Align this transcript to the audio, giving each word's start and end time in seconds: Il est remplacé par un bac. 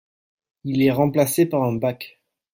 Il 0.63 0.81
est 0.81 0.89
remplacé 0.89 1.45
par 1.45 1.61
un 1.61 1.73
bac. 1.73 2.19